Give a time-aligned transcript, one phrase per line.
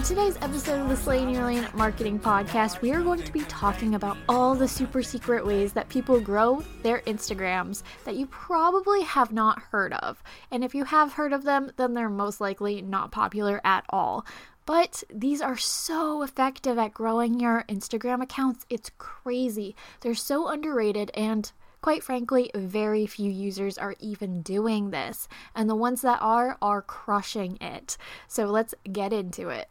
[0.00, 3.42] In today's episode of the Slaying Your Lane Marketing Podcast, we are going to be
[3.42, 9.02] talking about all the super secret ways that people grow their Instagrams that you probably
[9.02, 10.22] have not heard of.
[10.50, 14.24] And if you have heard of them, then they're most likely not popular at all.
[14.64, 18.64] But these are so effective at growing your Instagram accounts.
[18.70, 19.76] It's crazy.
[20.00, 25.74] They're so underrated and Quite frankly, very few users are even doing this, and the
[25.74, 27.96] ones that are are crushing it.
[28.28, 29.66] So let's get into it.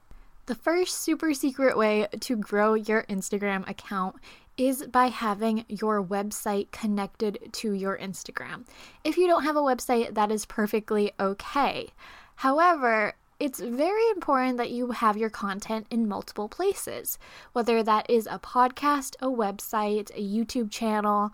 [0.50, 4.16] The first super secret way to grow your Instagram account
[4.58, 8.66] is by having your website connected to your Instagram.
[9.04, 11.90] If you don't have a website, that is perfectly okay.
[12.38, 17.20] However, it's very important that you have your content in multiple places,
[17.54, 21.32] whether that is a podcast, a website, a YouTube channel,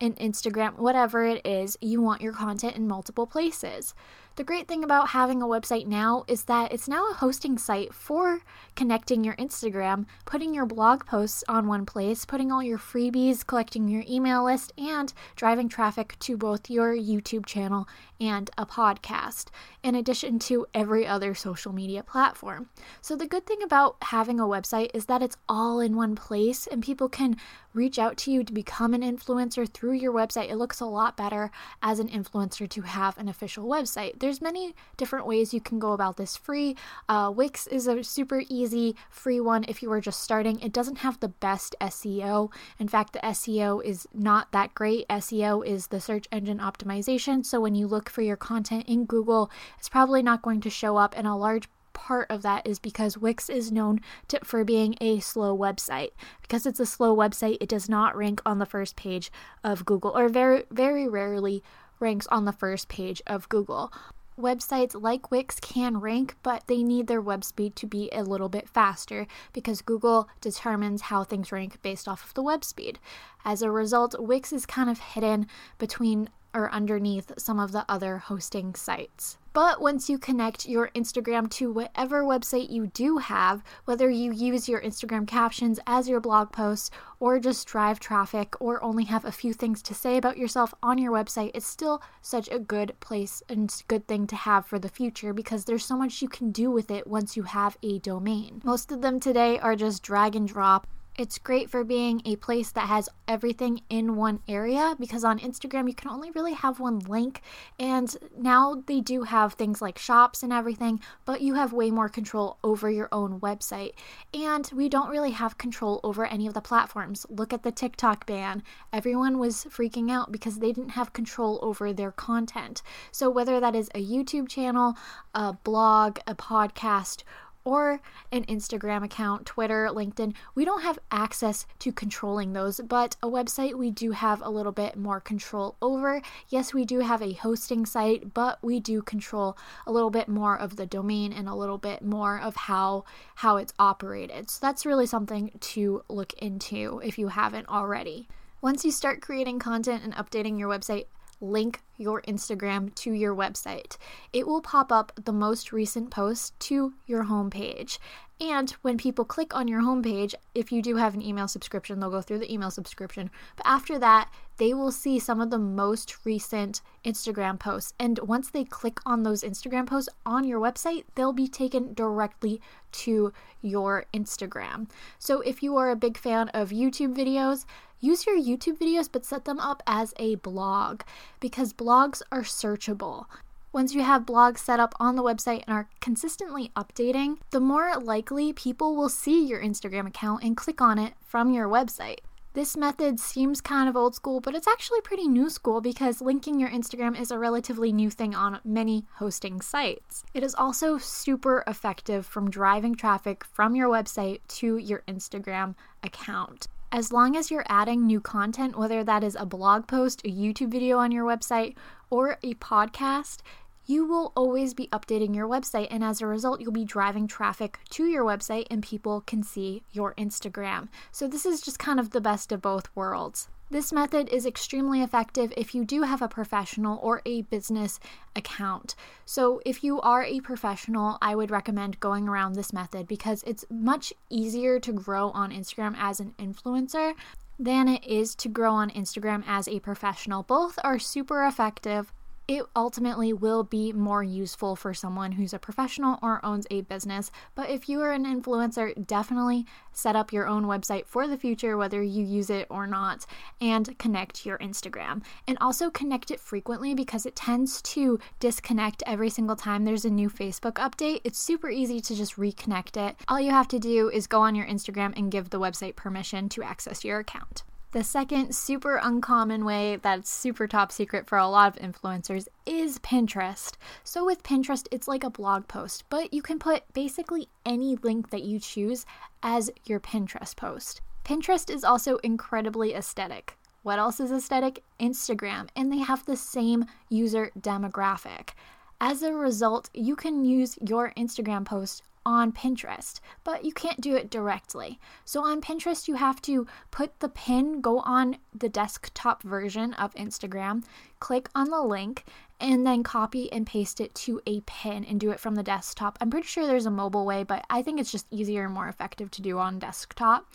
[0.00, 3.94] an Instagram, whatever it is, you want your content in multiple places.
[4.36, 7.94] The great thing about having a website now is that it's now a hosting site
[7.94, 8.40] for
[8.74, 13.86] connecting your Instagram, putting your blog posts on one place, putting all your freebies, collecting
[13.86, 17.86] your email list, and driving traffic to both your YouTube channel
[18.20, 19.50] and a podcast,
[19.84, 22.68] in addition to every other social media platform.
[23.00, 26.66] So, the good thing about having a website is that it's all in one place
[26.66, 27.36] and people can
[27.74, 30.50] reach out to you to become an influencer through your website.
[30.50, 31.50] It looks a lot better
[31.82, 34.20] as an influencer to have an official website.
[34.20, 36.76] There's many different ways you can go about this free.
[37.08, 40.60] Uh, Wix is a super easy free one if you are just starting.
[40.60, 42.52] It doesn't have the best SEO.
[42.78, 45.06] In fact, the SEO is not that great.
[45.08, 47.44] SEO is the search engine optimization.
[47.44, 50.96] So when you look for your content in Google, it's probably not going to show
[50.96, 54.94] up, and a large part of that is because Wix is known to, for being
[55.00, 56.10] a slow website.
[56.42, 59.32] Because it's a slow website, it does not rank on the first page
[59.62, 61.62] of Google, or very, very rarely
[62.00, 63.90] ranks on the first page of Google.
[64.38, 68.48] Websites like Wix can rank, but they need their web speed to be a little
[68.48, 72.98] bit faster because Google determines how things rank based off of the web speed.
[73.44, 75.46] As a result, Wix is kind of hidden
[75.78, 79.38] between or underneath some of the other hosting sites.
[79.54, 84.68] But once you connect your Instagram to whatever website you do have, whether you use
[84.68, 89.30] your Instagram captions as your blog posts or just drive traffic or only have a
[89.30, 93.44] few things to say about yourself on your website, it's still such a good place
[93.48, 96.68] and good thing to have for the future because there's so much you can do
[96.68, 98.60] with it once you have a domain.
[98.64, 102.72] Most of them today are just drag and drop it's great for being a place
[102.72, 106.98] that has everything in one area because on Instagram you can only really have one
[106.98, 107.40] link.
[107.78, 112.08] And now they do have things like shops and everything, but you have way more
[112.08, 113.92] control over your own website.
[114.32, 117.26] And we don't really have control over any of the platforms.
[117.28, 118.62] Look at the TikTok ban.
[118.92, 122.82] Everyone was freaking out because they didn't have control over their content.
[123.12, 124.94] So, whether that is a YouTube channel,
[125.34, 127.22] a blog, a podcast,
[127.64, 130.34] or an Instagram account, Twitter, LinkedIn.
[130.54, 134.72] We don't have access to controlling those, but a website we do have a little
[134.72, 136.20] bit more control over.
[136.48, 140.58] Yes, we do have a hosting site, but we do control a little bit more
[140.58, 143.04] of the domain and a little bit more of how
[143.36, 144.50] how it's operated.
[144.50, 148.28] So that's really something to look into if you haven't already.
[148.60, 151.04] Once you start creating content and updating your website,
[151.40, 153.96] link your Instagram to your website.
[154.32, 157.98] It will pop up the most recent post to your homepage.
[158.40, 162.10] And when people click on your homepage, if you do have an email subscription, they'll
[162.10, 163.30] go through the email subscription.
[163.56, 167.92] But after that, they will see some of the most recent Instagram posts.
[167.98, 172.60] And once they click on those Instagram posts on your website, they'll be taken directly
[172.92, 173.32] to
[173.62, 174.90] your Instagram.
[175.18, 177.64] So if you are a big fan of YouTube videos,
[178.04, 181.02] use your YouTube videos, but set them up as a blog
[181.40, 183.26] because blogs are searchable.
[183.72, 187.98] Once you have blogs set up on the website and are consistently updating, the more
[187.98, 192.18] likely people will see your Instagram account and click on it from your website.
[192.54, 196.60] This method seems kind of old school, but it's actually pretty new school because linking
[196.60, 200.22] your Instagram is a relatively new thing on many hosting sites.
[200.34, 205.74] It is also super effective from driving traffic from your website to your Instagram
[206.04, 206.68] account.
[206.94, 210.70] As long as you're adding new content, whether that is a blog post, a YouTube
[210.70, 211.74] video on your website,
[212.08, 213.38] or a podcast,
[213.86, 217.78] you will always be updating your website, and as a result, you'll be driving traffic
[217.90, 220.88] to your website and people can see your Instagram.
[221.12, 223.48] So, this is just kind of the best of both worlds.
[223.70, 227.98] This method is extremely effective if you do have a professional or a business
[228.36, 228.94] account.
[229.24, 233.64] So, if you are a professional, I would recommend going around this method because it's
[233.70, 237.14] much easier to grow on Instagram as an influencer
[237.58, 240.42] than it is to grow on Instagram as a professional.
[240.42, 242.12] Both are super effective
[242.46, 247.30] it ultimately will be more useful for someone who's a professional or owns a business.
[247.54, 251.76] But if you are an influencer, definitely set up your own website for the future,
[251.76, 253.24] whether you use it or not,
[253.60, 255.22] and connect your Instagram.
[255.48, 260.10] And also connect it frequently because it tends to disconnect every single time there's a
[260.10, 261.20] new Facebook update.
[261.24, 263.16] It's super easy to just reconnect it.
[263.28, 266.48] All you have to do is go on your Instagram and give the website permission
[266.50, 267.62] to access your account.
[267.94, 272.98] The second super uncommon way that's super top secret for a lot of influencers is
[272.98, 273.74] Pinterest.
[274.02, 278.30] So, with Pinterest, it's like a blog post, but you can put basically any link
[278.30, 279.06] that you choose
[279.44, 281.02] as your Pinterest post.
[281.24, 283.56] Pinterest is also incredibly aesthetic.
[283.84, 284.82] What else is aesthetic?
[284.98, 288.54] Instagram, and they have the same user demographic.
[289.00, 294.14] As a result, you can use your Instagram post on Pinterest, but you can't do
[294.14, 294.98] it directly.
[295.24, 300.14] So on Pinterest, you have to put the pin, go on the desktop version of
[300.14, 300.84] Instagram,
[301.20, 302.24] click on the link,
[302.60, 306.16] and then copy and paste it to a pin and do it from the desktop.
[306.20, 308.88] I'm pretty sure there's a mobile way, but I think it's just easier and more
[308.88, 310.46] effective to do on desktop.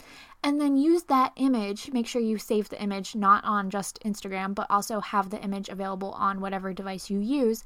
[0.44, 4.56] And then use that image, make sure you save the image not on just Instagram,
[4.56, 7.63] but also have the image available on whatever device you use.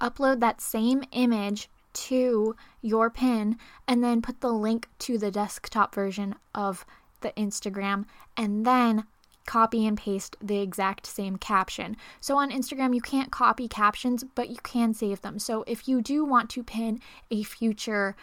[0.00, 3.56] Upload that same image to your pin
[3.88, 6.84] and then put the link to the desktop version of
[7.22, 8.04] the Instagram
[8.36, 9.04] and then
[9.46, 11.96] copy and paste the exact same caption.
[12.20, 15.38] So on Instagram, you can't copy captions, but you can save them.
[15.38, 17.00] So if you do want to pin
[17.30, 18.16] a future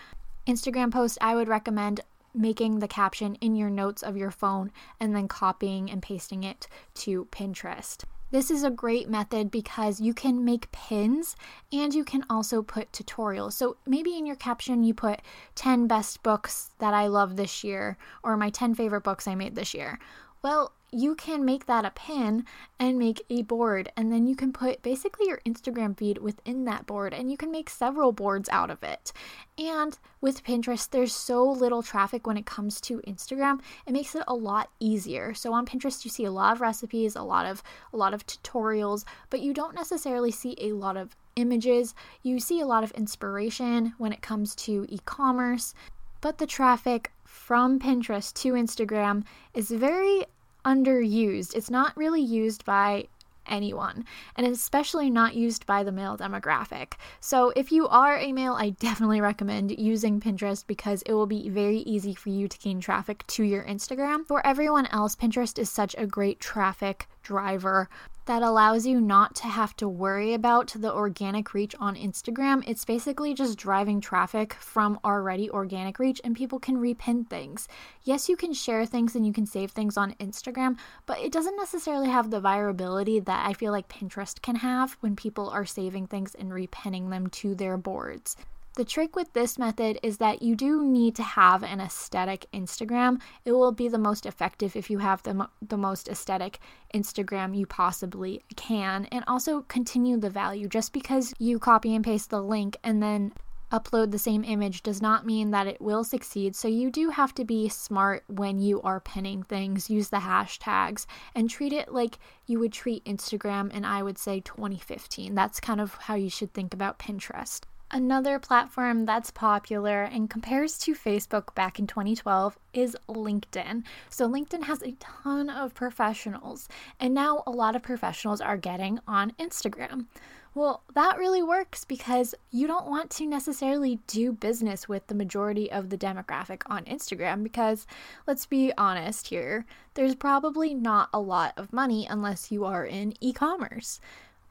[0.46, 2.02] Instagram post, I would recommend
[2.36, 6.68] making the caption in your notes of your phone and then copying and pasting it
[6.96, 8.04] to Pinterest.
[8.34, 11.36] This is a great method because you can make pins
[11.72, 13.54] and you can also put tutorials.
[13.54, 15.20] So maybe in your caption you put
[15.54, 19.54] 10 best books that I love this year or my 10 favorite books I made
[19.54, 20.00] this year.
[20.42, 22.46] Well, you can make that a pin
[22.80, 26.86] and make a board and then you can put basically your Instagram feed within that
[26.86, 29.12] board and you can make several boards out of it.
[29.58, 34.24] And with Pinterest there's so little traffic when it comes to Instagram, it makes it
[34.28, 35.34] a lot easier.
[35.34, 38.26] So on Pinterest you see a lot of recipes, a lot of a lot of
[38.26, 41.96] tutorials, but you don't necessarily see a lot of images.
[42.22, 45.74] You see a lot of inspiration when it comes to e-commerce,
[46.22, 49.24] but the traffic from Pinterest to Instagram
[49.54, 50.26] is very
[50.66, 51.56] underused.
[51.56, 53.08] It's not really used by
[53.48, 54.06] anyone,
[54.36, 56.94] and especially not used by the male demographic.
[57.20, 61.50] So, if you are a male, I definitely recommend using Pinterest because it will be
[61.50, 64.26] very easy for you to gain traffic to your Instagram.
[64.26, 67.90] For everyone else, Pinterest is such a great traffic driver
[68.26, 72.64] that allows you not to have to worry about the organic reach on Instagram.
[72.66, 77.68] It's basically just driving traffic from already organic reach, and people can repin things.
[78.04, 81.58] Yes, you can share things and you can save things on Instagram, but it doesn't
[81.58, 86.08] necessarily have the virability that I feel like Pinterest can have when people are saving
[86.08, 88.38] things and repinning them to their boards.
[88.76, 93.22] The trick with this method is that you do need to have an aesthetic Instagram.
[93.46, 96.58] It will be the most effective if you have the, the most aesthetic
[96.92, 100.68] Instagram you possibly can, and also continue the value.
[100.68, 103.34] Just because you copy and paste the link and then
[103.72, 106.56] upload the same image does not mean that it will succeed.
[106.56, 111.06] So you do have to be smart when you are pinning things, use the hashtags,
[111.36, 115.36] and treat it like you would treat Instagram and I would say 2015.
[115.36, 117.62] That's kind of how you should think about Pinterest.
[117.96, 123.84] Another platform that's popular and compares to Facebook back in 2012 is LinkedIn.
[124.10, 126.68] So, LinkedIn has a ton of professionals,
[127.00, 130.08] and now a lot of professionals are getting on Instagram.
[130.56, 135.72] Well, that really works because you don't want to necessarily do business with the majority
[135.72, 137.86] of the demographic on Instagram because,
[138.26, 143.14] let's be honest here, there's probably not a lot of money unless you are in
[143.22, 144.00] e commerce.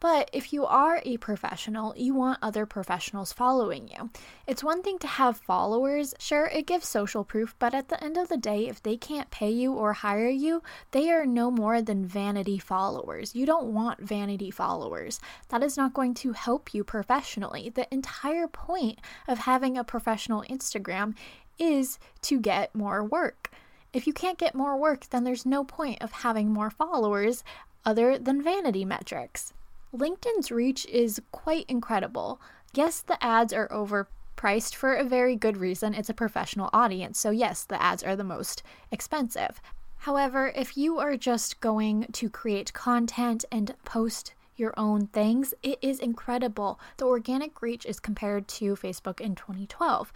[0.03, 4.11] But if you are a professional, you want other professionals following you.
[4.49, 8.17] It's one thing to have followers, sure, it gives social proof, but at the end
[8.17, 11.81] of the day, if they can't pay you or hire you, they are no more
[11.81, 13.37] than vanity followers.
[13.37, 15.21] You don't want vanity followers.
[15.51, 17.71] That is not going to help you professionally.
[17.71, 21.15] The entire point of having a professional Instagram
[21.61, 23.53] is to get more work.
[23.93, 27.45] If you can't get more work, then there's no point of having more followers
[27.85, 29.53] other than vanity metrics.
[29.95, 32.41] LinkedIn's reach is quite incredible.
[32.73, 35.93] Yes, the ads are overpriced for a very good reason.
[35.93, 39.61] It's a professional audience, so yes, the ads are the most expensive.
[39.99, 45.79] However, if you are just going to create content and post your own things, it
[45.83, 46.81] is incredible.
[46.97, 50.11] The organic reach is compared to Facebook in 2012.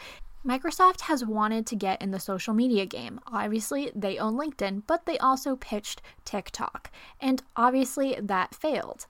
[0.45, 3.21] Microsoft has wanted to get in the social media game.
[3.27, 6.91] Obviously, they own LinkedIn, but they also pitched TikTok,
[7.21, 9.07] and obviously that failed.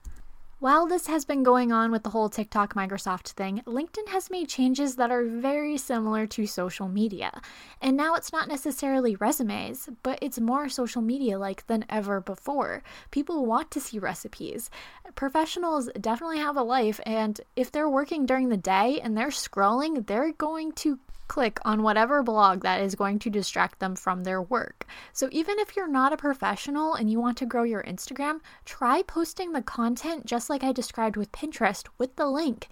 [0.59, 4.49] While this has been going on with the whole TikTok Microsoft thing, LinkedIn has made
[4.49, 7.41] changes that are very similar to social media.
[7.79, 12.81] And now it's not necessarily resumes, but it's more social media like than ever before.
[13.11, 14.71] People want to see recipes.
[15.13, 20.07] Professionals definitely have a life, and if they're working during the day and they're scrolling,
[20.07, 20.97] they're going to
[21.27, 24.85] click on whatever blog that is going to distract them from their work.
[25.13, 29.01] So, even if you're not a professional and you want to grow your Instagram, try
[29.01, 32.67] posting the content just like I described with Pinterest with the link.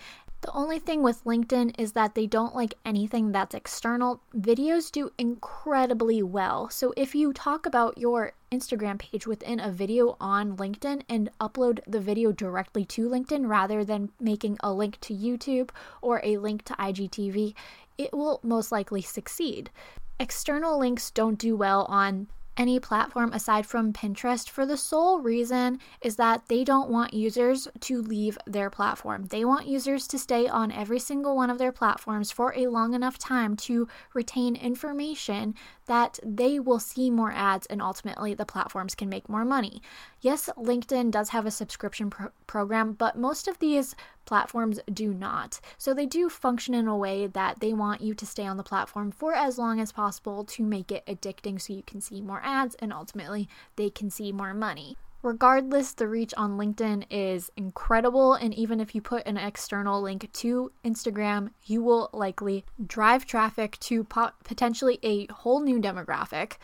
[0.46, 4.22] The only thing with LinkedIn is that they don't like anything that's external.
[4.38, 6.70] Videos do incredibly well.
[6.70, 11.80] So if you talk about your Instagram page within a video on LinkedIn and upload
[11.88, 15.72] the video directly to LinkedIn rather than making a link to YouTube
[16.04, 17.56] or a link to IGTV,
[17.98, 19.70] it will most likely succeed.
[20.20, 25.80] External links don't do well on any platform aside from Pinterest for the sole reason
[26.02, 29.26] is that they don't want users to leave their platform.
[29.26, 32.94] They want users to stay on every single one of their platforms for a long
[32.94, 35.56] enough time to retain information
[35.88, 39.82] that they will see more ads and ultimately the platforms can make more money.
[40.22, 45.60] Yes, LinkedIn does have a subscription pro- program, but most of these platforms do not.
[45.78, 48.64] So they do function in a way that they want you to stay on the
[48.64, 52.42] platform for as long as possible to make it addicting so you can see more
[52.44, 54.98] ads and ultimately they can see more money.
[55.26, 60.32] Regardless, the reach on LinkedIn is incredible, and even if you put an external link
[60.34, 66.58] to Instagram, you will likely drive traffic to potentially a whole new demographic,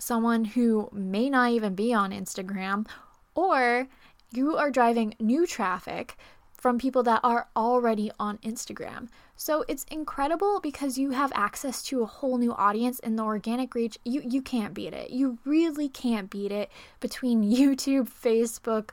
[0.00, 2.88] someone who may not even be on Instagram,
[3.36, 3.86] or
[4.32, 6.16] you are driving new traffic
[6.58, 9.08] from people that are already on Instagram.
[9.36, 13.74] So it's incredible because you have access to a whole new audience and the organic
[13.76, 15.10] reach, you, you can't beat it.
[15.10, 18.90] You really can't beat it between YouTube, Facebook,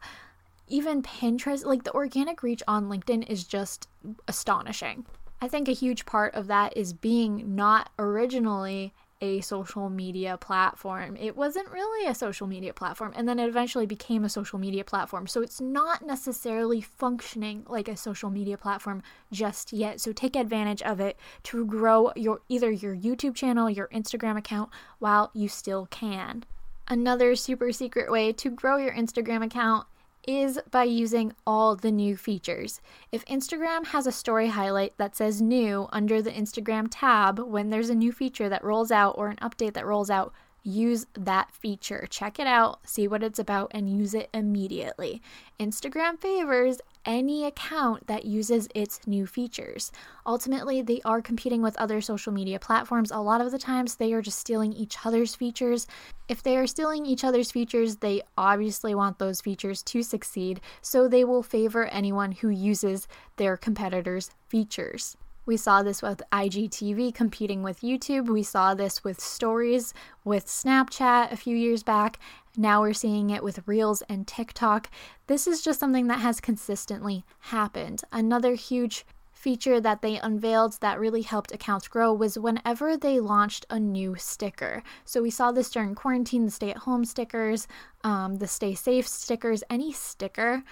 [0.67, 1.65] even Pinterest.
[1.65, 3.89] Like the organic reach on LinkedIn is just
[4.27, 5.05] astonishing.
[5.41, 8.93] I think a huge part of that is being not originally
[9.25, 11.17] a social media platform.
[11.17, 14.83] It wasn't really a social media platform, and then it eventually became a social media
[14.83, 15.25] platform.
[15.25, 19.01] So it's not necessarily functioning like a social media platform
[19.31, 19.99] just yet.
[19.99, 24.69] So take advantage of it to grow your either your YouTube channel, your Instagram account
[24.99, 26.45] while you still can.
[26.87, 29.87] Another super secret way to grow your Instagram account
[30.27, 32.81] is by using all the new features.
[33.11, 37.89] If Instagram has a story highlight that says new under the Instagram tab when there's
[37.89, 40.33] a new feature that rolls out or an update that rolls out,
[40.65, 42.07] use that feature.
[42.09, 45.21] Check it out, see what it's about, and use it immediately.
[45.59, 49.91] Instagram favors any account that uses its new features.
[50.25, 53.11] Ultimately, they are competing with other social media platforms.
[53.11, 55.85] A lot of the times, they are just stealing each other's features.
[56.27, 61.07] If they are stealing each other's features, they obviously want those features to succeed, so
[61.07, 63.07] they will favor anyone who uses
[63.37, 65.15] their competitors' features.
[65.45, 68.27] We saw this with IGTV competing with YouTube.
[68.27, 72.19] We saw this with stories with Snapchat a few years back.
[72.57, 74.89] Now we're seeing it with Reels and TikTok.
[75.27, 78.01] This is just something that has consistently happened.
[78.11, 83.63] Another huge feature that they unveiled that really helped accounts grow was whenever they launched
[83.69, 84.81] a new sticker.
[85.03, 87.67] So we saw this during quarantine the stay at home stickers,
[88.03, 90.63] um, the stay safe stickers, any sticker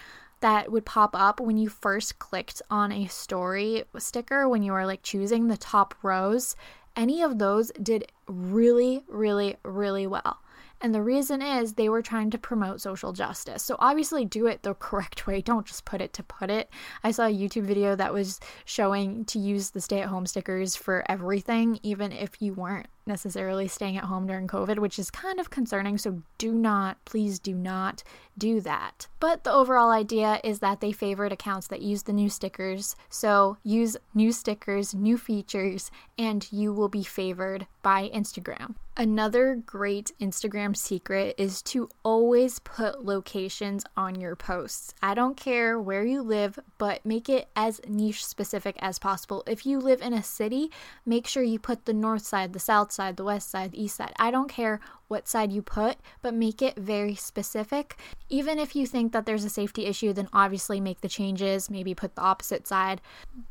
[0.44, 4.86] that would pop up when you first clicked on a story sticker when you were
[4.86, 6.58] like choosing the top rows.
[6.98, 10.42] Any of those did really, really, really well.
[10.82, 13.64] And the reason is they were trying to promote social justice.
[13.64, 15.40] So obviously do it the correct way.
[15.40, 16.70] Don't just put it to put it.
[17.06, 20.76] I saw a YouTube video that was showing to use the stay at home stickers
[20.76, 25.40] for everything, even if you weren't necessarily staying at home during COVID, which is kind
[25.40, 25.98] of concerning.
[25.98, 28.04] So do not, please do not
[28.38, 29.08] do that.
[29.20, 32.96] But the overall idea is that they favored accounts that use the new stickers.
[33.10, 38.76] So use new stickers, new features, and you will be favored by Instagram.
[38.96, 44.94] Another great Instagram secret is to always put locations on your posts.
[45.02, 49.44] I don't care where you live, but make it as niche specific as possible.
[49.48, 50.70] If you live in a city,
[51.08, 53.96] make sure you put the north side, the south side, the west side, the east
[53.96, 54.14] side.
[54.20, 54.80] I don't care
[55.14, 58.00] what side you put, but make it very specific.
[58.30, 61.94] Even if you think that there's a safety issue, then obviously make the changes, maybe
[61.94, 63.00] put the opposite side,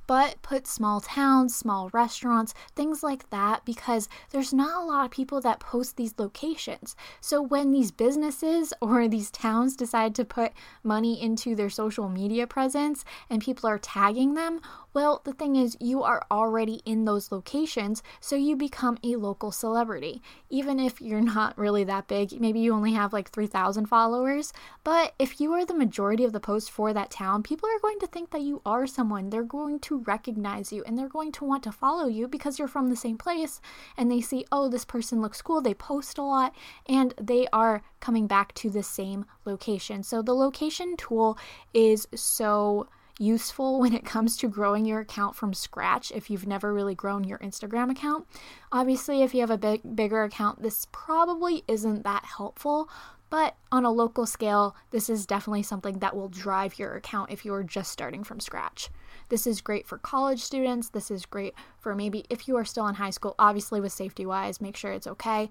[0.08, 5.12] but put small towns, small restaurants, things like that, because there's not a lot of
[5.12, 6.96] people that post these locations.
[7.20, 10.50] So when these businesses or these towns decide to put
[10.82, 14.60] money into their social media presence and people are tagging them,
[14.94, 19.50] well, the thing is, you are already in those locations, so you become a local
[19.50, 20.20] celebrity.
[20.50, 22.40] Even if you're not not really that big.
[22.40, 24.52] Maybe you only have like 3,000 followers.
[24.84, 27.98] But if you are the majority of the post for that town, people are going
[28.00, 29.30] to think that you are someone.
[29.30, 32.68] They're going to recognize you and they're going to want to follow you because you're
[32.68, 33.60] from the same place
[33.96, 35.60] and they see, oh, this person looks cool.
[35.60, 36.54] They post a lot
[36.86, 40.02] and they are coming back to the same location.
[40.02, 41.36] So the location tool
[41.74, 42.88] is so
[43.18, 47.24] useful when it comes to growing your account from scratch if you've never really grown
[47.24, 48.26] your Instagram account.
[48.70, 52.88] Obviously, if you have a big bigger account, this probably isn't that helpful,
[53.30, 57.44] but on a local scale, this is definitely something that will drive your account if
[57.44, 58.90] you are just starting from scratch.
[59.30, 60.90] This is great for college students.
[60.90, 64.26] This is great for maybe if you are still in high school, obviously with safety
[64.26, 65.48] wise, make sure it's okay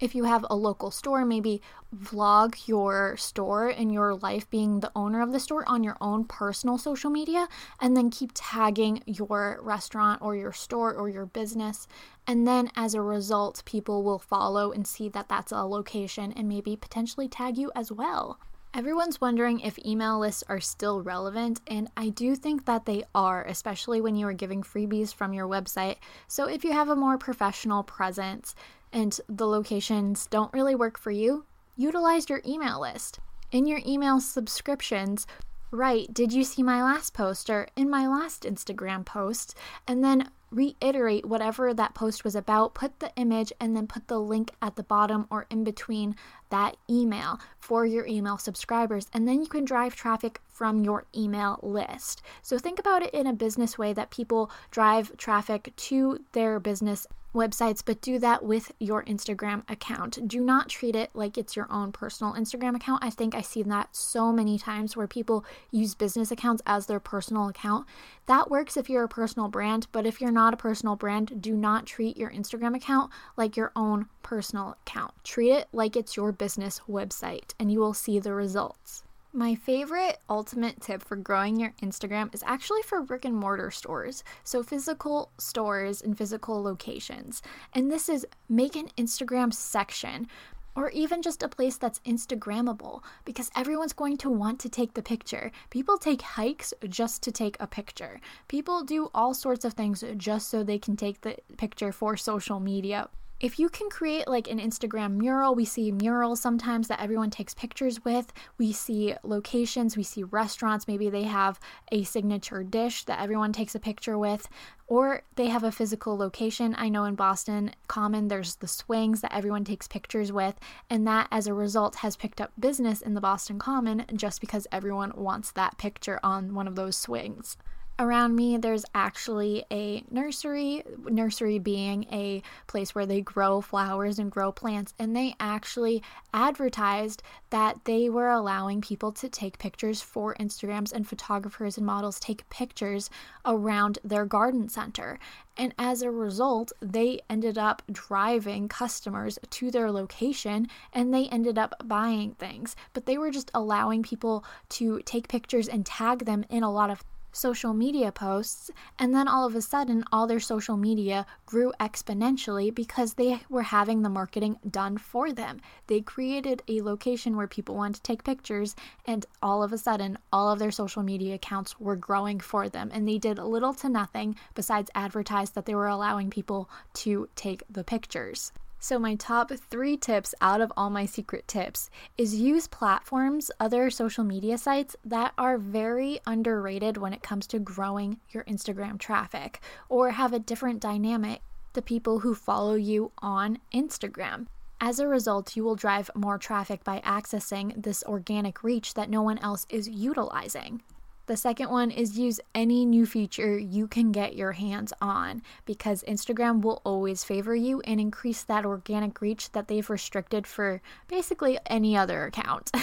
[0.00, 1.60] if you have a local store, maybe
[1.94, 6.24] vlog your store and your life being the owner of the store on your own
[6.24, 7.48] personal social media,
[7.80, 11.86] and then keep tagging your restaurant or your store or your business.
[12.26, 16.48] And then as a result, people will follow and see that that's a location and
[16.48, 18.38] maybe potentially tag you as well.
[18.72, 23.44] Everyone's wondering if email lists are still relevant, and I do think that they are,
[23.44, 25.96] especially when you are giving freebies from your website.
[26.28, 28.54] So, if you have a more professional presence,
[28.92, 31.46] and the locations don't really work for you,
[31.76, 33.18] utilize your email list.
[33.50, 35.26] In your email subscriptions,
[35.72, 39.56] write, Did you see my last post or in my last Instagram post?
[39.88, 44.20] And then reiterate whatever that post was about, put the image, and then put the
[44.20, 46.16] link at the bottom or in between
[46.50, 49.08] that email for your email subscribers.
[49.12, 52.22] And then you can drive traffic from your email list.
[52.42, 57.06] So think about it in a business way that people drive traffic to their business
[57.34, 60.26] websites, but do that with your Instagram account.
[60.26, 63.04] Do not treat it like it's your own personal Instagram account.
[63.04, 67.00] I think I've seen that so many times where people use business accounts as their
[67.00, 67.86] personal account.
[68.26, 71.56] That works if you're a personal brand, but if you're not a personal brand, do
[71.56, 75.12] not treat your Instagram account like your own personal account.
[75.24, 79.04] Treat it like it's your business website, and you will see the results.
[79.30, 84.24] My favorite ultimate tip for growing your Instagram is actually for brick and mortar stores.
[84.42, 87.42] So, physical stores and physical locations.
[87.74, 90.28] And this is make an Instagram section
[90.74, 95.02] or even just a place that's Instagrammable because everyone's going to want to take the
[95.02, 95.52] picture.
[95.68, 98.18] People take hikes just to take a picture.
[98.48, 102.60] People do all sorts of things just so they can take the picture for social
[102.60, 107.30] media if you can create like an Instagram mural, we see murals sometimes that everyone
[107.30, 108.34] takes pictures with.
[108.58, 111.58] We see locations, we see restaurants, maybe they have
[111.90, 114.46] a signature dish that everyone takes a picture with,
[114.86, 116.74] or they have a physical location.
[116.76, 120.56] I know in Boston Common, there's the swings that everyone takes pictures with,
[120.90, 124.66] and that as a result has picked up business in the Boston Common just because
[124.70, 127.56] everyone wants that picture on one of those swings
[128.00, 134.32] around me there's actually a nursery nursery being a place where they grow flowers and
[134.32, 140.34] grow plants and they actually advertised that they were allowing people to take pictures for
[140.36, 143.10] Instagrams and photographers and models take pictures
[143.44, 145.18] around their garden center
[145.60, 151.58] and as a result, they ended up driving customers to their location and they ended
[151.58, 152.76] up buying things.
[152.94, 156.88] But they were just allowing people to take pictures and tag them in a lot
[156.88, 161.72] of social media posts, and then all of a sudden, all their social media grew
[161.80, 165.60] exponentially because they were having the marketing done for them.
[165.86, 168.74] They created a location where people wanted to take pictures,
[169.06, 172.90] and all of a sudden, all of their social media accounts were growing for them,
[172.92, 177.62] and they did little to nothing besides advertise that they were allowing people to take
[177.70, 178.52] the pictures.
[178.82, 183.90] So, my top three tips out of all my secret tips is use platforms, other
[183.90, 189.60] social media sites that are very underrated when it comes to growing your Instagram traffic
[189.90, 191.42] or have a different dynamic
[191.74, 194.46] the people who follow you on Instagram.
[194.80, 199.20] As a result, you will drive more traffic by accessing this organic reach that no
[199.20, 200.82] one else is utilizing.
[201.30, 206.02] The second one is use any new feature you can get your hands on because
[206.08, 211.56] Instagram will always favor you and increase that organic reach that they've restricted for basically
[211.66, 212.72] any other account.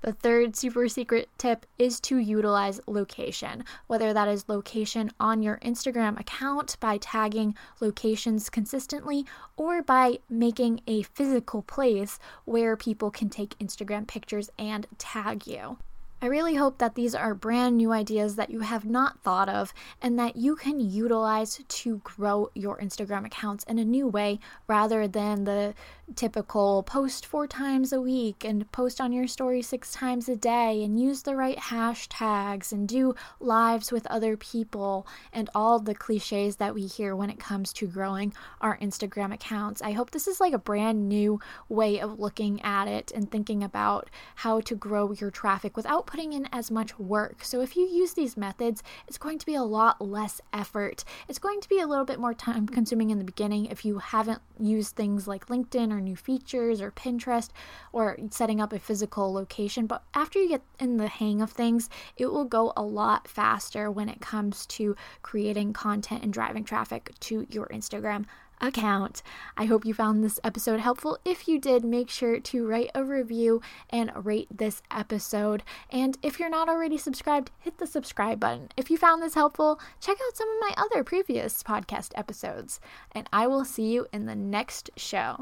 [0.00, 5.58] The third super secret tip is to utilize location, whether that is location on your
[5.58, 9.24] Instagram account by tagging locations consistently
[9.56, 15.76] or by making a physical place where people can take Instagram pictures and tag you.
[16.22, 19.74] I really hope that these are brand new ideas that you have not thought of
[20.00, 25.08] and that you can utilize to grow your Instagram accounts in a new way rather
[25.08, 25.74] than the
[26.14, 30.84] typical post four times a week and post on your story six times a day
[30.84, 36.56] and use the right hashtags and do lives with other people and all the cliches
[36.56, 39.82] that we hear when it comes to growing our Instagram accounts.
[39.82, 43.64] I hope this is like a brand new way of looking at it and thinking
[43.64, 47.42] about how to grow your traffic without putting in as much work.
[47.42, 51.04] So if you use these methods, it's going to be a lot less effort.
[51.26, 53.96] It's going to be a little bit more time consuming in the beginning if you
[53.96, 57.48] haven't used things like LinkedIn or new features or Pinterest
[57.94, 59.86] or setting up a physical location.
[59.86, 63.90] But after you get in the hang of things, it will go a lot faster
[63.90, 68.26] when it comes to creating content and driving traffic to your Instagram
[68.62, 69.22] account.
[69.56, 71.18] I hope you found this episode helpful.
[71.24, 75.62] If you did, make sure to write a review and rate this episode.
[75.90, 78.68] And if you're not already subscribed, hit the subscribe button.
[78.76, 82.80] If you found this helpful, check out some of my other previous podcast episodes.
[83.10, 85.36] And I will see you in the next show.